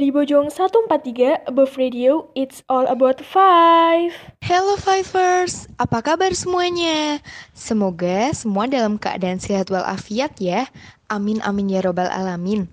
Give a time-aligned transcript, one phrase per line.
[0.00, 4.08] Dari Bojong 143 Above Radio, it's all about five.
[4.40, 7.20] Hello Fivers, apa kabar semuanya?
[7.52, 10.72] Semoga semua dalam keadaan sehat walafiat ya.
[11.12, 12.64] Amin amin ya robbal alamin.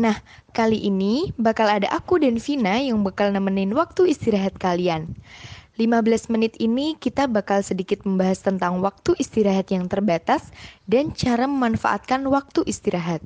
[0.00, 0.16] Nah,
[0.56, 5.12] kali ini bakal ada aku dan Vina yang bakal nemenin waktu istirahat kalian.
[5.76, 10.48] 15 menit ini kita bakal sedikit membahas tentang waktu istirahat yang terbatas
[10.88, 13.20] dan cara memanfaatkan waktu istirahat.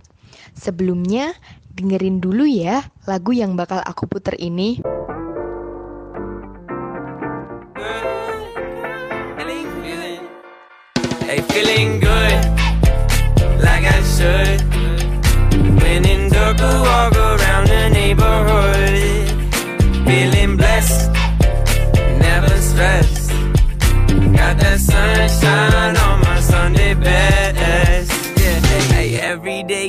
[0.58, 1.38] Sebelumnya,
[1.78, 4.82] dengerin dulu ya lagu yang bakal aku puter ini.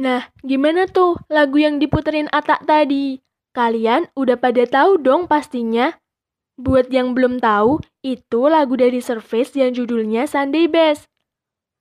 [0.00, 3.20] Nah, gimana tuh lagu yang diputerin Atak tadi?
[3.52, 5.92] Kalian udah pada tahu dong pastinya?
[6.56, 11.04] Buat yang belum tahu, itu lagu dari Surface yang judulnya Sunday Best.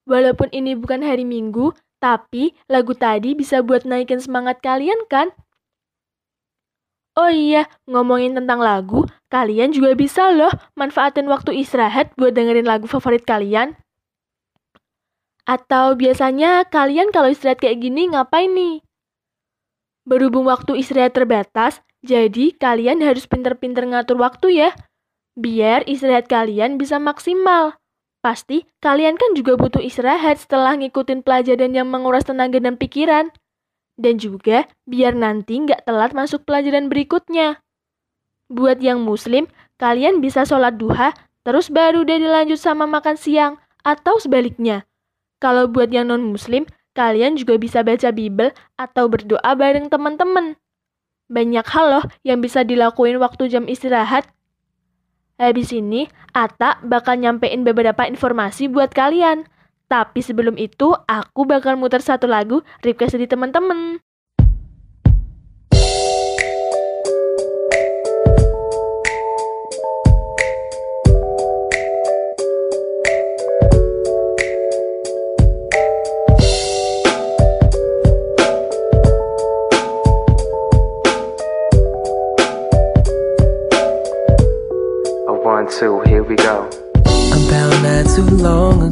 [0.03, 5.29] Walaupun ini bukan hari Minggu, tapi lagu tadi bisa buat naikin semangat kalian kan?
[7.13, 12.87] Oh iya, ngomongin tentang lagu, kalian juga bisa loh manfaatin waktu istirahat buat dengerin lagu
[12.89, 13.77] favorit kalian.
[15.43, 18.79] Atau biasanya kalian kalau istirahat kayak gini ngapain nih?
[20.07, 24.69] Berhubung waktu istirahat terbatas, jadi kalian harus pinter-pinter ngatur waktu ya.
[25.35, 27.80] Biar istirahat kalian bisa maksimal.
[28.21, 33.33] Pasti kalian kan juga butuh istirahat setelah ngikutin pelajaran yang menguras tenaga dan pikiran.
[33.97, 37.61] Dan juga biar nanti nggak telat masuk pelajaran berikutnya.
[38.47, 39.49] Buat yang muslim,
[39.81, 44.85] kalian bisa sholat duha, terus baru deh dilanjut sama makan siang, atau sebaliknya.
[45.41, 50.59] Kalau buat yang non-muslim, kalian juga bisa baca Bible atau berdoa bareng teman-teman.
[51.31, 54.27] Banyak hal loh yang bisa dilakuin waktu jam istirahat.
[55.41, 56.05] Habis ini,
[56.37, 59.49] Ata bakal nyampein beberapa informasi buat kalian.
[59.89, 63.97] Tapi sebelum itu, aku bakal muter satu lagu request dari teman-teman.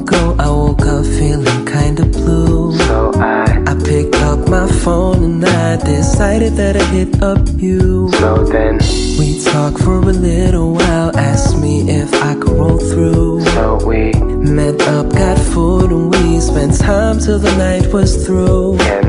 [0.02, 2.78] Ago, I woke up feeling kinda blue.
[2.78, 8.10] So I, I picked up my phone and I decided that I'd hit up you.
[8.14, 8.80] so then,
[9.20, 13.42] We talked for a little while, asked me if I could roll through.
[13.56, 18.78] so we, Met up, got food, and we spent time till the night was through.
[18.78, 19.09] can I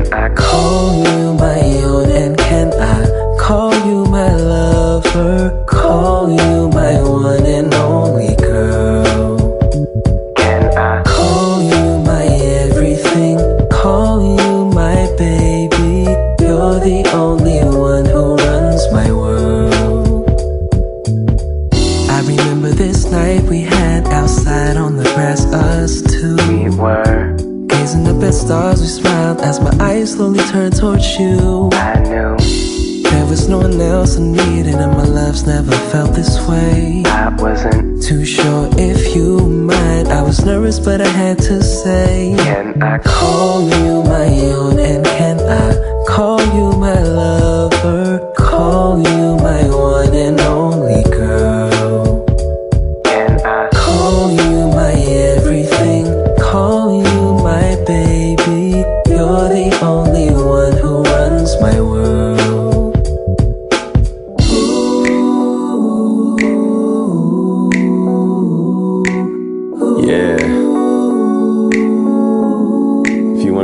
[28.41, 31.69] stars, we smiled as my eyes slowly turned towards you.
[31.73, 32.35] I knew
[33.09, 37.03] There was no one else I needed, and my love's never felt this way.
[37.05, 38.01] I wasn't.
[38.01, 40.07] Too sure if you mind.
[40.07, 42.33] I was nervous, but I had to say.
[42.37, 43.21] Can I call?
[43.21, 44.25] Call you my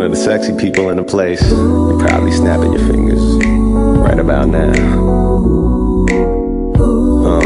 [0.08, 3.22] of the sexy people in the place, you're probably snapping your fingers
[4.00, 4.72] right about now.
[7.26, 7.40] Uh,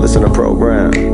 [0.00, 1.11] listen to program.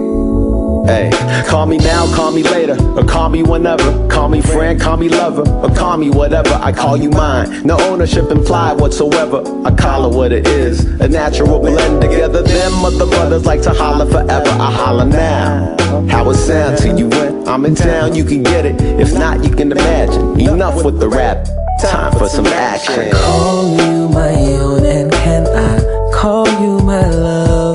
[0.88, 1.10] Hey,
[1.46, 4.08] call me now, call me later, or call me whenever.
[4.08, 6.54] Call me friend, call me lover, or call me whatever.
[6.62, 7.62] I call you mine.
[7.62, 9.42] No ownership implied whatsoever.
[9.66, 10.86] I call it what it is.
[11.02, 12.42] A natural blend together.
[12.42, 14.48] Them other brothers like to holler forever.
[14.48, 15.76] I holler now.
[16.08, 18.14] How it sound to you when I'm in town?
[18.14, 18.80] You can get it.
[18.98, 20.40] If not, you can imagine.
[20.40, 21.46] Enough with the rap.
[21.82, 23.10] Time for some action.
[23.12, 27.67] Call you my own, and can I call you my lover?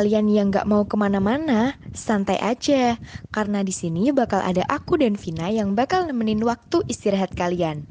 [0.00, 2.96] Kalian yang nggak mau ke mana-mana, santai aja.
[3.28, 7.84] Karena di sini bakal ada aku dan Vina yang bakal nemenin waktu istirahat kalian.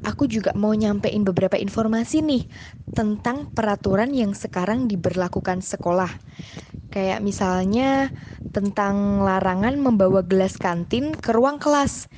[0.00, 2.48] Aku juga mau nyampein beberapa informasi nih
[2.96, 6.08] tentang peraturan yang sekarang diberlakukan sekolah.
[6.88, 8.08] Kayak misalnya
[8.48, 12.08] tentang larangan membawa gelas kantin ke ruang kelas.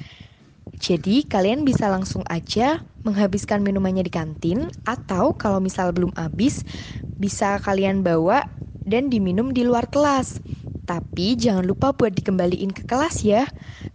[0.79, 6.63] Jadi kalian bisa langsung aja menghabiskan minumannya di kantin atau kalau misal belum habis
[7.19, 8.60] bisa kalian bawa
[8.91, 10.43] dan diminum di luar kelas.
[10.91, 13.47] Tapi jangan lupa buat dikembaliin ke kelas ya.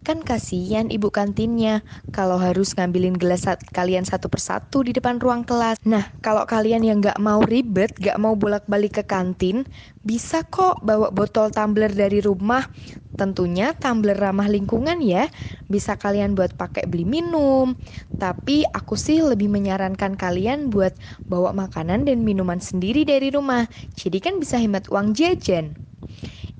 [0.05, 1.83] Kan kasihan ibu kantinnya
[2.15, 3.43] kalau harus ngambilin gelas
[3.75, 5.81] kalian satu persatu di depan ruang kelas.
[5.83, 9.67] Nah, kalau kalian yang nggak mau ribet, nggak mau bolak-balik ke kantin,
[10.05, 12.63] bisa kok bawa botol tumbler dari rumah.
[13.15, 15.31] Tentunya tumbler ramah lingkungan ya.
[15.71, 17.79] Bisa kalian buat pakai beli minum.
[18.19, 20.95] Tapi aku sih lebih menyarankan kalian buat
[21.31, 23.71] bawa makanan dan minuman sendiri dari rumah.
[23.95, 25.79] Jadi kan bisa hemat uang jajan.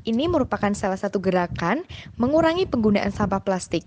[0.06, 1.82] Ini merupakan salah satu gerakan
[2.22, 3.82] mengurangi penggunaan sampah plastik.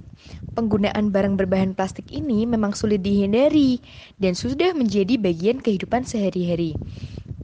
[0.59, 3.79] Penggunaan barang berbahan plastik ini memang sulit dihindari
[4.19, 6.75] dan sudah menjadi bagian kehidupan sehari-hari.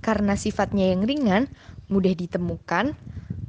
[0.02, 1.46] Karena sifatnya yang ringan,
[1.86, 2.98] mudah ditemukan,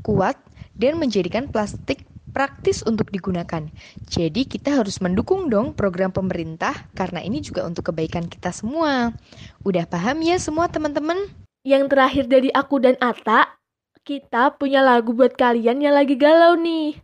[0.06, 0.38] kuat,
[0.76, 2.04] dan menjadikan plastik
[2.36, 3.64] praktis untuk digunakan.
[4.12, 9.16] Jadi kita harus mendukung dong program pemerintah karena ini juga untuk kebaikan kita semua.
[9.64, 11.32] Udah paham ya semua teman-teman?
[11.64, 13.56] Yang terakhir dari aku dan Ata,
[14.04, 17.00] kita punya lagu buat kalian yang lagi galau nih.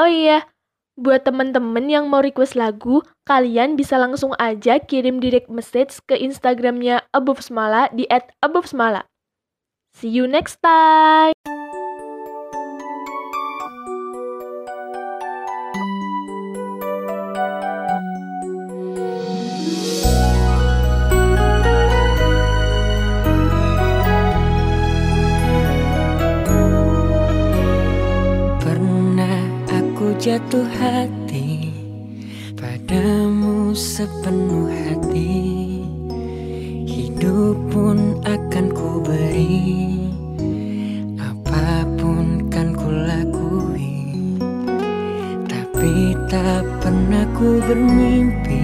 [0.00, 0.48] Oh iya,
[0.96, 7.04] buat temen-temen yang mau request lagu, kalian bisa langsung aja kirim direct message ke Instagramnya
[7.12, 8.08] Above Semala di
[8.40, 9.04] @abovesmala.
[9.92, 11.61] See you next time!
[30.22, 31.74] jatuh hati.
[32.54, 35.82] Padamu sepenuh hati.
[36.86, 39.98] Hidup pun akan ku beri
[41.18, 44.38] Apa pun kan ku lakui
[45.50, 48.62] Tapi tak pernah ku bermimpi.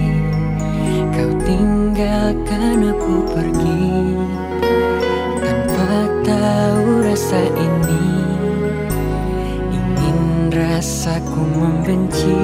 [1.11, 3.91] Kau tinggalkan aku pergi.
[5.43, 8.18] Tanpa tahu rasa ini
[10.79, 12.39] rasaku membenci.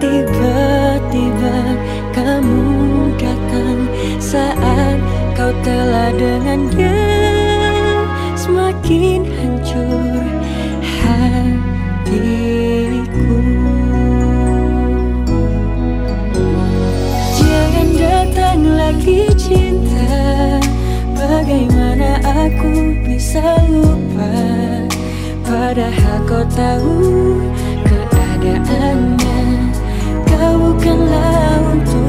[0.00, 1.76] Tiba-tiba
[2.16, 3.84] kamu datang
[4.16, 4.96] Saat
[5.36, 7.04] kau telah dengan dia
[8.32, 10.24] Semakin hancur
[10.80, 11.68] hatiku.
[17.36, 20.16] Jangan datang lagi cinta.
[21.12, 24.79] Bagaimana aku bisa lupa?
[25.50, 26.94] Padahal kau tahu
[27.82, 29.42] keadaannya
[30.30, 31.99] Kau bukanlah untuk